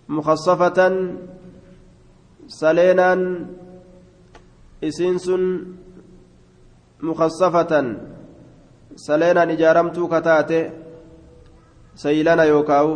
[0.08, 1.20] Mukhasafatan
[2.48, 3.50] saleenaan
[4.82, 5.44] isiin sun
[7.02, 8.00] mukhasafatan
[8.96, 10.72] saleenaan ijaaramtuu kataate
[11.96, 12.96] saylana yookaawu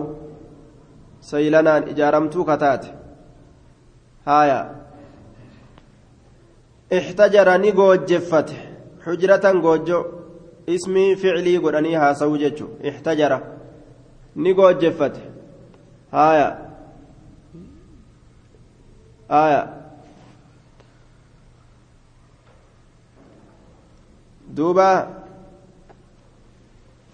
[1.19, 2.89] saylanaan ijaaramtuu kataate
[4.25, 4.59] haaya.
[6.91, 8.57] Ixtajara ni goojjeffate
[9.05, 10.22] hujratan goojoo.
[10.67, 13.39] ismii ficilii godhanii haasa'uu jechuun ixtajara.
[14.35, 15.21] Ni goojjeffate
[16.11, 16.47] haaya.
[19.29, 19.61] Haaya.
[24.55, 24.87] Duuba.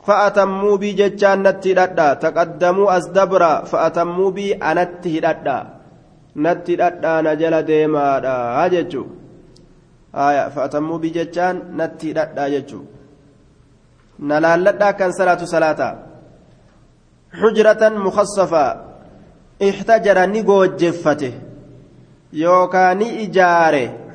[0.06, 3.52] Fa'atammuu bii jechaan natti hidhadhaa taqaddamuu as dabra.
[3.72, 5.64] Fa'atammuu bii anatti hidhadhaa
[6.36, 9.10] natti hidhadhaa na jala deemaadhaa jechuun
[10.14, 10.50] haaya.
[10.56, 12.99] Fa'atammuu bii jechaan natti hidhadhaa jechuun.
[14.20, 15.82] نلالدا كان صلاة صلاة
[17.34, 18.66] حجرة مخصفة
[19.70, 20.18] احتجر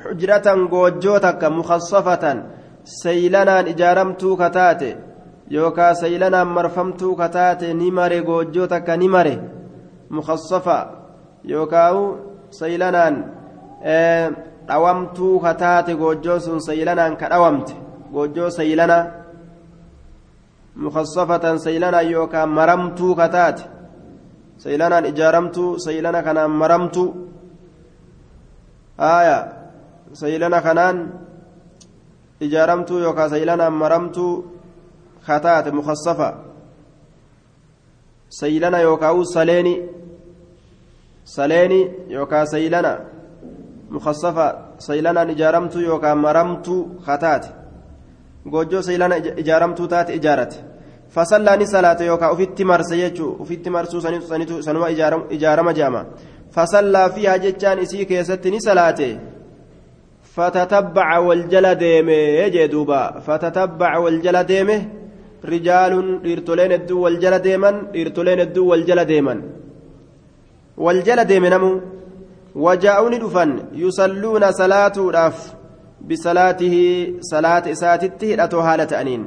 [0.05, 2.37] xujratan goojjoo takka mukassafatan
[3.01, 4.89] saylanaan ijaaramtuu kataate
[5.55, 9.35] yookaan saylanaan marfamtuu kataate ni mare goojjoo takka ni mare
[10.09, 10.77] mukassafa
[11.51, 11.97] yookaan
[12.59, 13.15] saylanaan
[14.67, 17.73] dhawamtuu kataate goojjoo sun saylanaan ka dhawamte
[18.13, 18.97] goojjoo saylana
[20.75, 23.63] mukassafatan saylanaan yookaan maramtuu kataate
[24.57, 27.25] saylanaan ijaaramtuu saylana kanaan maramtuu.
[28.99, 29.39] آية.
[30.13, 31.09] سيلنا خنان
[32.41, 34.43] إجارمتو يوكا سيلنا مرمتو
[35.27, 36.29] خطات مخصفة.
[38.29, 39.75] سيلنا يوكاو سليني.
[41.25, 42.93] سليني يوكا سيلنا
[43.89, 44.47] مخصفة.
[44.79, 47.45] سيلنا إجارمتو يوكا مرمتو خطات
[48.51, 50.55] goojjoo seelaan ijaaramtuu taate ijaarate.
[51.15, 54.01] Fasallaa ni salaate yookaan ofitti marse jechuun ofitti marsuu
[54.61, 56.05] sanuma ijaarama jedhama
[56.55, 59.07] fasallaa fi jechaan isii keessatti ni salaate.
[60.35, 62.17] Fatatabbaca waljala deeme
[62.55, 63.23] jee duuba.
[64.03, 64.75] Wal jala deeme
[65.43, 69.43] rijaaluun dhiirtoleen hedduu waljala deeman dhiirtoleen hedduu waljala deeman.
[70.77, 71.81] Waljala deeme namuu
[72.65, 73.51] wajaa'uu ni dhufan
[73.83, 75.64] yusalluuna salaatuudhaaf.
[76.09, 76.75] بصلاته
[77.31, 79.23] صلاة إساتته أتو هالة أنين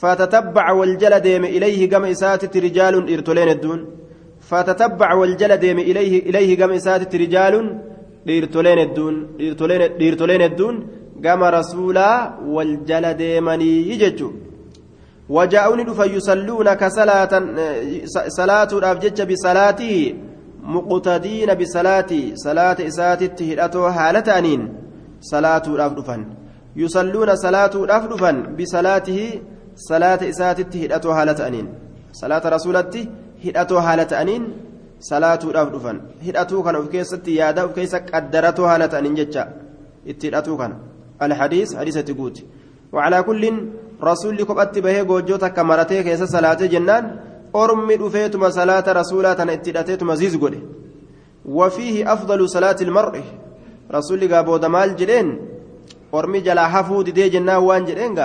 [0.00, 3.80] فتتبع والجل ديم إليه قم إساتت رجال إرتلين الدون
[4.40, 7.54] فتتبع والجل ديم إليه إليه قام إسات رجال
[8.26, 10.76] dhiirtoleen hedduun
[11.24, 12.18] gama rasuulaa
[12.54, 14.34] wal jala deemanii jechuun
[15.36, 16.88] wajaa'uuni dhufa yusalluuna ka
[18.38, 20.00] salaatuudhaaf jecha bisalaatii
[20.76, 24.62] muqtadiina bisalaatii salaata isaatitti hidhatoo haala ta'aniin
[25.20, 26.24] salaatuudhaaf dhufan
[26.82, 29.42] yusalluuna salaatuudhaaf dhufan bisalaatii
[29.88, 31.68] salaata isaatitti hidhatoo haala ta'aniin
[32.20, 33.08] salaata rasuulatti
[33.44, 34.44] hidhatoo haala ta'aniin
[35.10, 39.48] salaatuudhaaf dhufan hidhatuu kana of keessatti yaada of keessa qaddaratoo haala ta'aniin jecha
[40.06, 40.76] itti hidhatuu kana
[41.26, 42.44] alhadiis hadiisatti guuti
[42.92, 43.42] وعلى كل
[44.02, 47.04] رسول كبت به جوجوتا كمرتي كيس صلاة جنان
[47.56, 50.60] أرمي دفيتما صلاة رسولا تنتدتيتما زيز قولي
[51.44, 53.14] وفيه أفضل صلاة المرء
[53.94, 55.38] رسول قابو دمال جلين
[56.14, 58.18] أرمي جلا حفود دي جنان وان جلين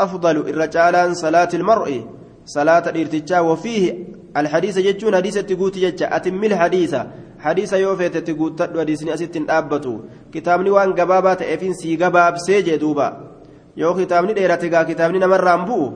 [0.00, 2.04] أفضل الرجال صلاة المرء
[2.46, 3.94] صلاة الارتجاء وفيه
[4.36, 6.92] الحديث جتون حديث تقوت جتة أتم الحديث
[7.38, 9.94] حديث يوفيت تقوت تدو حديثني أسيت أبتو
[10.32, 13.34] كتابني وان قبابات إفين سي قباب سيجي دوبا.
[13.76, 15.86] yoo kitaabni dheerate gaa kitaabni namarraan bu'u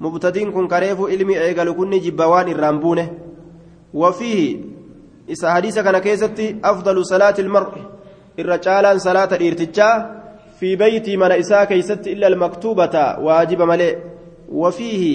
[0.00, 3.04] mubtadiin kun kareefu ilmi eegalu kunni jibba waan irraan buune
[4.02, 4.48] wafiihi
[5.34, 7.82] isa hadiisa kana keessatti afdalu salaati ilmar'i
[8.42, 9.94] irra caalaan salaata dhiirtichaa
[10.58, 13.92] fi beeytii mana isaa keeysatti illa almaktuubata waajiba malee
[14.62, 15.14] wafiihi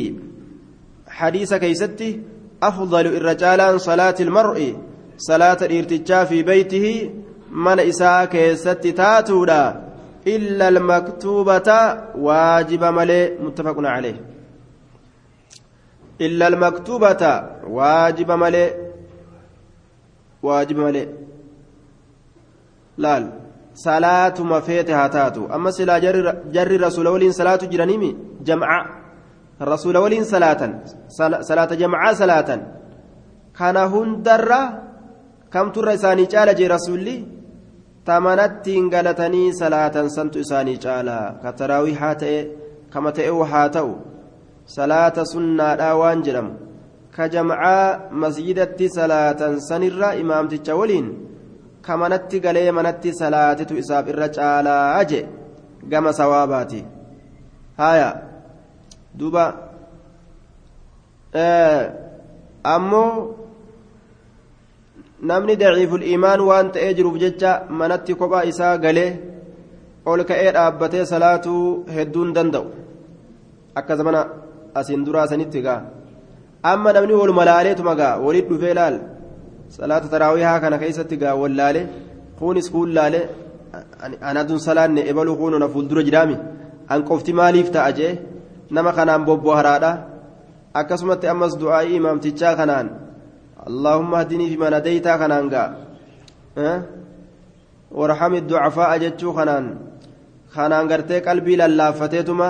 [1.20, 2.10] hadiisa keeysatti
[2.70, 4.70] afdalu irra caalaan salaati ilmar'i
[5.28, 6.96] salaata dhiirtichaa fi beeytihi
[7.68, 9.62] mana isaa keessatti taatuudha
[10.28, 11.70] إلا المكتوبة
[12.16, 14.18] واجب ملي متفق عليه
[16.22, 17.24] إلا المكتوبة
[17.68, 18.74] واجب ملي
[20.44, 21.08] واجب ملي
[24.50, 28.12] ما فيتها تاتو أما سلا جر, جر رسول ولين صلاة جرانيمي
[28.48, 28.70] جمع
[29.62, 30.62] رسول ولين صلاة
[31.50, 32.50] صلاة جمع صلاة
[33.58, 34.52] كان هندر
[35.54, 37.40] كم ترى ساني جال جي رسولي
[38.10, 42.40] tamanattiin galatanii salaatan santu isaanii caalaa ka taraawihaa ta'e
[42.94, 43.92] kama ta'e haa ta'u
[44.76, 46.54] salaata sunnaadhaa waan jedhamu
[47.16, 47.84] ka jamcaa
[48.24, 51.12] masjidatti salaatan sanirra imaamticha waliin
[51.86, 55.20] ka manatti galee manatti salaatitu isaaf irra caalaa je
[55.92, 56.82] gama sawaabaati.
[57.78, 58.10] Haya
[59.18, 59.46] duuba.
[62.64, 63.36] Ammoo
[65.22, 69.12] namni daciiful iimaan waan ta'ee jiruuf jecha manatti kophaa isaa galee
[70.06, 71.64] ol ka'ee dhaabbatee salaatuu
[71.96, 72.68] hedduun danda'u.
[73.80, 74.22] Akka zamana
[74.80, 75.82] asiin duraa sanitti gaa.
[76.72, 78.96] Amma namni wal malaaleetuma gaa walit dhufee laal
[79.78, 81.82] taraawihaa kana keessatti gaa wal laale
[82.40, 83.22] kuunis kuun laale
[84.22, 86.38] anadun salaanne ebaluu kuununa fuuldura jiraami
[86.94, 88.14] an qofti maaliif ta'a jee
[88.72, 89.92] nama kanaan bobboo haraadha
[90.82, 92.90] akkasumatti ammas du'aa'ii imaamtichaa kanaan
[93.68, 95.64] اللهم اهدني فيمن هديت خنان قا
[96.58, 96.82] أه؟
[97.92, 99.66] وارحم الضعفاء جتشو خنان
[100.56, 102.50] خنان قرتي قلبي للافتيتما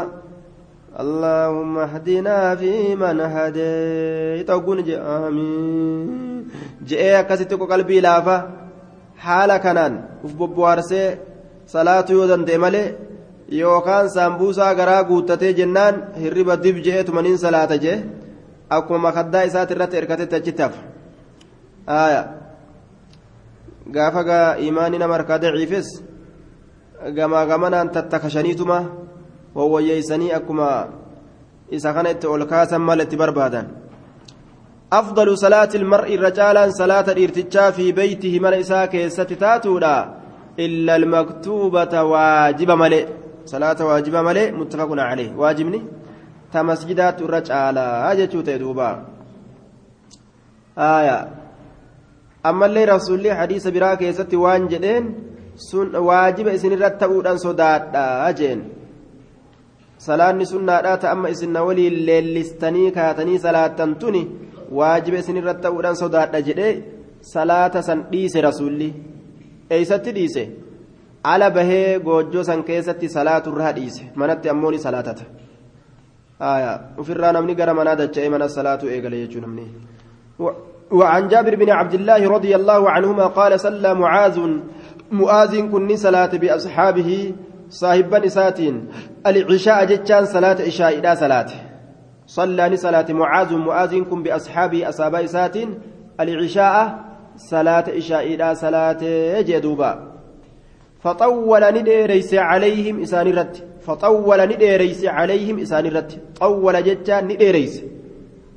[1.00, 6.48] اللهم اهدنا فيمن هديت أقول جي آمين
[6.87, 8.37] جئ أكستكو قلبي لافا
[9.16, 11.16] حال كنان وفبوارسي
[11.66, 12.85] صلاة يودن ديمالي
[13.48, 17.98] yookaan saambuusaa garaa guuttatee jennaan hirriba dib je'eetu maniin salaata jee
[18.77, 20.81] akkuma makaddaa isaati irratti erkatetti achitti hafa
[21.87, 22.22] aya
[23.96, 25.88] gaafa gaa imaani nama harkaa daciifes
[27.16, 28.79] gamaa gamanaan tattakashaniituma
[29.60, 30.69] wawwayyeeysanii akkuma
[31.78, 33.67] isa kana itti ol kaasan mala itti barbaadan
[34.89, 39.95] أفضل صلاة المرء رجالا صلاة الارتجاء في بيته من إساء كيست تاتولا
[40.60, 43.06] إلا المكتوبة واجب ملئ
[43.45, 45.82] صلاة واجب ملئ متفق عليه واجبني
[46.54, 48.89] تمسجدات الرجالا أجتشو تدوبا
[50.78, 51.17] آية
[52.43, 55.08] ammallee rasuulli hadiisa biraa keessatti waan jedheen
[55.69, 58.62] sun waajiba isinirratti ta'uudhaan sodaadha jeen
[60.07, 64.21] salaanni sunnaadhaa ta amma isinna waliin leellistanii kaatanii salaattan tuni
[64.79, 66.73] waajiba isinirratti ta'uudhaan sodaadha jedhee
[67.33, 68.89] salaata san dhiise rasuulli
[69.77, 70.43] eeysatti dhiise
[71.33, 75.25] ala bahee goojjoo san keessatti salaaturraa dhiise manatti ammoo ni salaatata
[77.03, 79.65] ufirraa namni gara manaa dacha'ee mana salaatu eegale jechuu namni
[80.91, 84.38] وعن جابر بن عبد الله رضي الله عنهما قال صلى معاذ
[85.12, 87.33] معاذ كن صلاة بأصحابه
[87.69, 88.88] صاحب نساتين
[89.27, 91.49] العشاء جتان صلاة عشاء إلى صلاة
[92.27, 95.79] صلى صلاة معاذ معاذ كن بأصحابه أصحاب ساتين
[96.19, 96.99] العشاء
[97.38, 99.01] صلاة عشاء إلى صلاة
[99.41, 99.91] جدوبا
[101.03, 107.84] فطول نديريس عليهم إسان الرد فطول نديريس عليهم إسان الرد طول جتان نديريس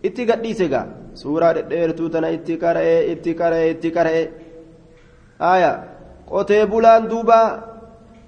[0.04, 0.74] اتقديسك
[1.14, 4.24] suuraa dhedheertuu tana itti qara'ee itti qara'ee itti qara'ee.
[5.38, 5.72] Aya
[6.30, 7.38] qotee bulaan duuba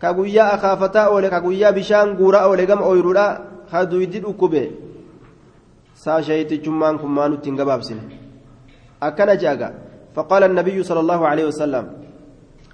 [0.04, 3.26] ka guyyaa akaafataa oole ka guyyaa bishaan guuraa oole gama ooyiruudha
[3.70, 4.62] ka duydi dhukkube
[6.04, 8.02] saa shayitichummaan kun maa nutti hin gabaabsine
[9.08, 9.68] akkana jeaga
[10.16, 11.86] faqaala annabiyyu sala allahu aleyhi wasalam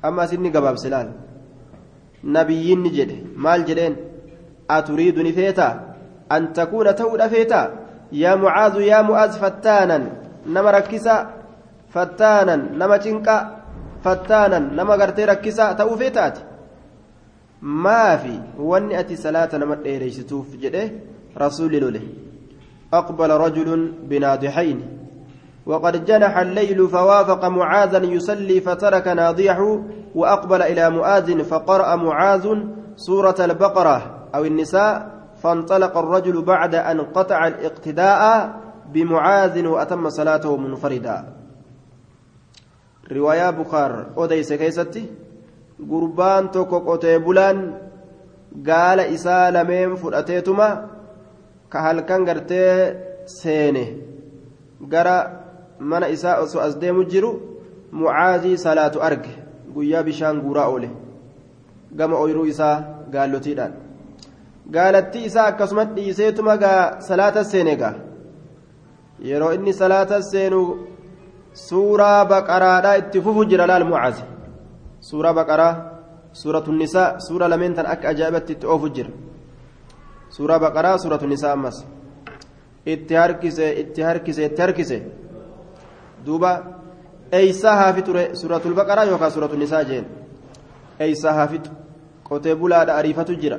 [0.08, 1.12] amma asinni gabaabse laal
[2.38, 4.00] nabiyyinni jedhe maal jedheen
[4.78, 5.74] aturiidu ni feetaa
[6.36, 7.66] an takuuna ta'uudha feetaa
[8.12, 9.98] يا معاذ يا معاذ فتانا
[10.46, 11.16] نما ركسا
[11.94, 13.36] فتانا نما تنكا
[14.04, 16.49] فتانا نما غرتي ركسا توفيتات ما
[17.60, 20.90] في وني أتي صلاة نما ديريستوف جده
[21.38, 22.02] رسول الله
[22.92, 25.00] أقبل رجل بناضحين
[25.66, 29.80] وقد جنح الليل فوافق معاذا يصلي فترك ناضيحه
[30.14, 32.58] وأقبل إلى معاذ فقرأ معاذ
[32.96, 38.54] سورة البقرة أو النساء فانطلق الرجل بعد أن قطع الاقتداء
[38.92, 41.34] بمعاذ وأتم صلاته منفردا
[43.12, 45.06] رواية بخار أوديس كيستي
[45.90, 47.58] قربان توكو قتيبولان
[48.68, 50.68] قال إسا لمن فرأتيتما
[51.72, 52.94] كهلكان قرتي
[53.26, 53.88] سينه
[54.92, 55.40] قرأ
[55.80, 57.40] من إساء أسو أزديم الجرو
[57.92, 59.24] معاذي صلاة أرق
[59.76, 60.90] قيا بشان قراء أوله
[61.98, 62.76] قام أويرو إساء
[63.14, 63.70] قال له
[64.74, 67.94] gaalattii isaa akkasumas dhiiseetuma gaa salaata seene gaa.
[69.28, 70.60] Yeroo inni salaata seenu
[71.62, 74.22] suuraa baqaraadhaa itti fufu jira laal mucaase
[75.00, 75.74] suuraa baqaraa
[76.32, 79.10] suuratu nisaa suura lameen tan akka ajaa'ibatti itti oofu jira
[80.30, 81.86] suuraa baqaraa suuratu nisaa ammas
[82.86, 85.02] itti harkise itti harkise itti harkise
[86.26, 86.50] duuba
[87.32, 90.06] eeysaa haafi ture suuratul baqaraa yookaan suuratu nisaa jeen
[91.00, 91.70] eeysaa haafitu
[92.28, 93.58] qotee bulaadha ariifatu jira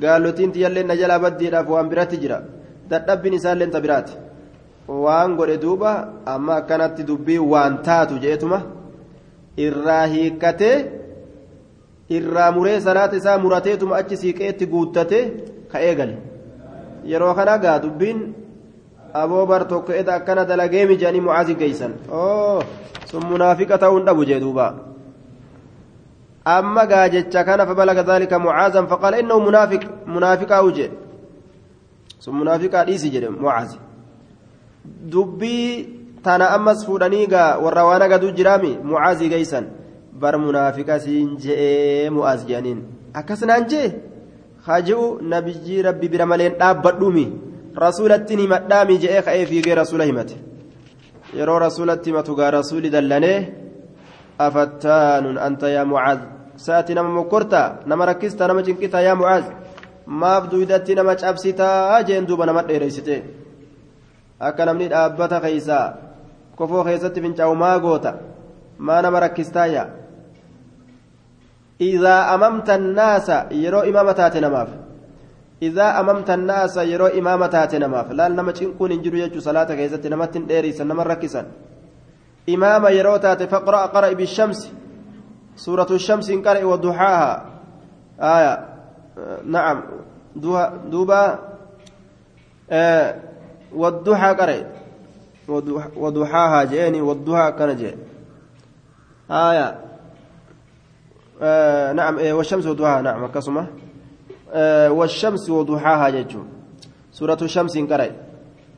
[0.00, 2.42] gaallotiin tiyyallee na jalaa baddiidhaaf waan biratti jira
[2.90, 4.12] dadhabbiin isaallee ta biraati
[5.04, 5.90] waan godhe duuba
[6.34, 8.62] amma akkanatti dubbii waan taatu jeetuma
[9.56, 10.76] irraa hiikkatee
[12.18, 15.24] irraa muree salaata isaa murateetuma achi siiqeetti guuttatee
[15.72, 16.16] ka eegale
[17.12, 18.22] yeroo kana gaa dubbiin
[19.22, 22.62] aboobar tokko eda akkana dalagee mijaanii mucaazii geeysan oo
[23.10, 24.72] sun munaafiqa ta'uun dhabu jee duubaa
[26.88, 30.90] gaa jecha kana فبلغ ذلك معاذا فقال إنه منافق منافق أوجه
[32.20, 33.76] ثم منافق أديس جرم معاذ
[34.82, 39.64] dubbii tana ammas fuudhanii gaa warra waan agaduu jiraami mucaazii geeysan
[40.22, 42.80] bar munaafiqa siin je'ee mu'aaz jedhaniin
[43.20, 43.88] akkasnaan jee
[44.68, 47.26] haji'u nabiyyi rabbi bira maleen dhaabbadhuumi
[47.84, 50.36] rasuulattiin himadhaami je'ee ka'ee fiigee rasuula himate
[51.38, 53.38] yeroo rasuulatti himatu gaa rasuuli dallanee
[54.46, 56.20] afattaanun anta yaa mucaaz
[56.66, 59.44] sa'ati nama mokkortaa nama rakkistaa nama cinqitaa yaa mucaaz
[60.22, 63.16] maaf duydatti nama cabsitaa jeen duuba nama dheereysite
[64.48, 65.86] akka namni dhaabbata keeysaa
[66.62, 68.14] kofoo keessatti fincaa'u maa goota
[68.78, 69.84] maa nama rakkistaayya
[71.90, 74.70] idaa amamta annaasa yeroo imaama taate namaaf
[75.68, 80.10] idaa amamta annaasa yeroo imaama taate namaaf laal nama cinquun hin jiru jechuu salaata keessatti
[80.14, 81.46] namatti hin dheereysan nama rakkisan
[82.46, 84.68] imaama yeroo taate faqra'a qara'i bishamsi
[85.64, 87.30] suuratu shamsi hin qara'i waduxaaha
[88.34, 88.52] aya
[89.44, 89.82] nacam
[90.90, 91.20] duuba
[93.82, 94.62] wadduxaa qara'i
[95.96, 97.94] وضحاها جئني والضحى كان جئ
[99.30, 99.80] آية.
[101.42, 103.66] آه نعم إيه والشمس وضحاها نعم كسمة
[104.52, 106.42] آه والشمس وضحاها ججو
[107.12, 108.08] سورة الشمس قرأ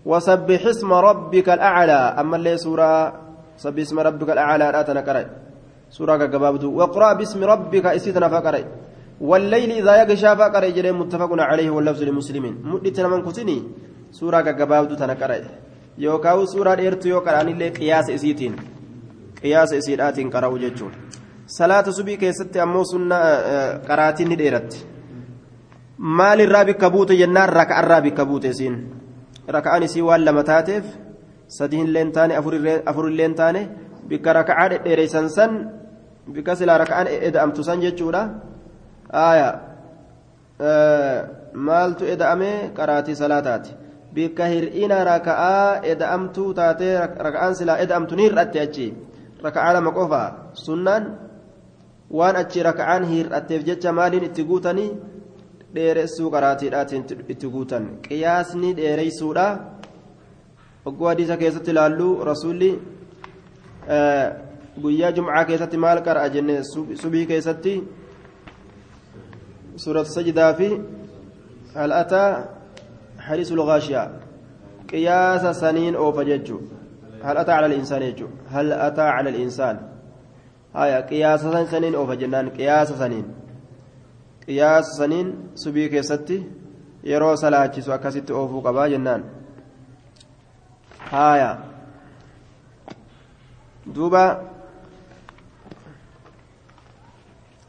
[0.06, 1.92] وسبح اسم ربك الأعلى.
[1.92, 3.12] أما اللي سورة
[3.56, 5.24] سبح اسم ربك الأعلى رأتنا قرأ
[5.90, 8.64] سورة قبابدو واقرأ باسم ربك إسيتنا فقرأ
[9.20, 13.62] والليل إذا يغشى فقرأ جري متفق عليه واللفظ للمسلمين مدتنا من كتني.
[14.10, 15.63] سورة قبابدو تنقرأ
[15.98, 18.56] yookaan suuraa dheertuu yoo qara'anillee qiyaasa isiitiin
[19.40, 20.96] qiyaasa isiidhaatiin qara'u jechuudha
[21.46, 23.16] salaata subii keessatti ammoo sunna
[23.88, 24.86] qaraatiin ni dheeratti
[25.98, 28.76] maalirraa bikka buute jennaan raka'arraa bikka buute isiin
[29.48, 30.84] raka'aan isii waan lama taateef
[31.58, 32.36] sadiinillee taane
[32.86, 33.68] afurillee taane
[34.08, 35.52] bikka raka'aa dhedheereysan san
[36.32, 38.28] bikka silaa raka'aan eda'amtu san jechuudha
[41.54, 43.83] maaltu eda'ame qaraatii salaataati.
[44.14, 46.94] Bikka hir'ina raka'aa eda'amtuu taatee
[47.26, 48.86] raka'aan silaa eda'amtu ni hir'atte achi
[49.46, 50.22] raka'aa lama qofa
[50.66, 51.04] sunnaan
[52.18, 54.90] waan achi raka'aan hir'atteef jecha maaliin itti guutanii
[55.74, 57.04] dheeressuu qaraatiidhaatiin
[57.34, 59.46] itti guutan qiyaasni dheereysuudha
[60.88, 62.70] oggoo hadiisa keessatti ilaallu rasuulli
[64.82, 66.56] guyyaa jumcaa keessatti maal qara'a jenne
[67.02, 67.74] subii keessatti
[69.84, 70.68] suuratu sajidaa fi
[71.74, 71.92] hal
[73.24, 74.20] حديث الغاشية
[74.90, 76.52] قياس سنين أو فجج
[77.22, 79.76] هل أتى على الإنسان يجو؟ هل أتى على الإنسان؟
[80.74, 83.26] هاي قياس سنين أو فجنان قياس سنين.
[84.48, 86.42] قياس سنين سبي كيستي
[87.34, 89.24] صلاة سوى كست أوفو قبا جنان.
[91.10, 91.64] هايا
[93.86, 94.54] دوبا.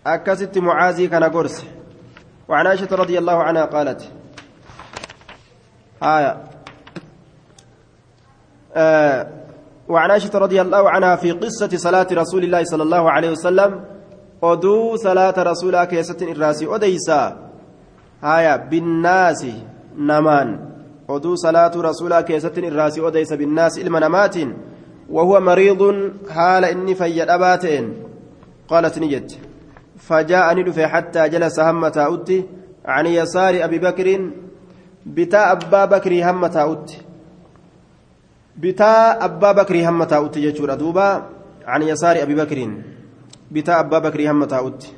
[0.07, 1.63] أكست معازي كان قرص
[2.47, 4.11] وعن عائشة رضي الله عنها قالت
[6.03, 6.43] آية.
[8.75, 9.27] آه
[9.87, 13.83] وعن عائشة رضي الله عنها في قصة صلاة رسول الله صلى الله عليه وسلم
[14.43, 17.37] أدو صلاة رسول كيسة الراسي أديسا.
[18.23, 18.55] آية.
[18.55, 19.45] بالناس
[19.97, 20.59] نمان
[21.09, 24.35] أدو صلاة رسول كيسة الراسي أديس بالناس إلما نمات
[25.09, 28.03] وهو مريض حال إني فيد أباتين
[28.67, 29.37] قالت نجت
[29.97, 32.45] فجاءني دفع حتى جلس همة أتي
[32.85, 34.29] عن يسار أبي بكر
[35.05, 37.01] bitaa abbaa bakrii hamma taa'utti
[38.57, 41.29] bitaa abbaa bakrii hamma taa'utti jechuudha duuba
[41.65, 42.73] an yasaari abi bakriin
[43.51, 44.95] bitaa abbaa bakrii hamma taa'utti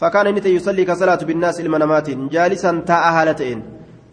[0.00, 3.62] ka salaatu binnaas ilma namaatiin jaalisan taa'a haala ta'een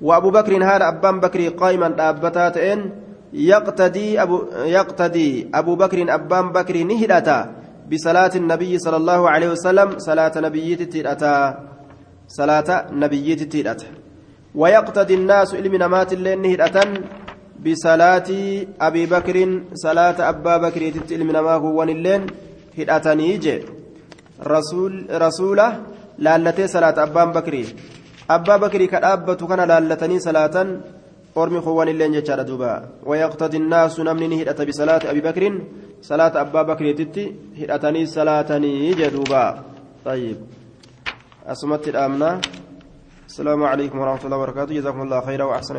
[0.01, 2.79] وأبو بكر هذا أبان بكر قائما دابتاتين
[3.33, 7.39] يقتدي أبو يقتدي أبو بكر أبان بكر نهدتا
[7.91, 11.33] بصلاة النبي صلى الله عليه وسلم صلاة نبيتي تيرتا
[12.27, 14.00] صلاة نبيتي تيرتا
[14.55, 16.77] ويقتدي الناس علم نمات اللين هدأة
[17.65, 18.29] بصلاة
[18.81, 19.37] أبي بكر
[19.73, 22.21] صلاة أبا بكر علم نماه ونلين
[22.77, 23.57] هدأة نيجي
[24.43, 25.67] رسول رسولة
[26.17, 27.55] لالتي صلاة أبان بكر.
[28.29, 30.55] أبا بكر كأبة كان لالتني صلاة
[31.37, 32.73] أرمي خوان اللين جتشار دوبا.
[33.05, 35.43] ويقتدي الناس نمني هدأة بصلاة أبي بكر.
[36.01, 36.85] صلاة أبا بكر
[37.59, 39.45] هدأتني صلاة نيجي دوبا.
[40.05, 40.37] طيب.
[41.47, 42.41] أسمت الأمنة.
[43.31, 44.75] السلام عليكم ورحمة الله وبركاته.
[44.75, 45.75] جزاكم الله خيرا وأحسن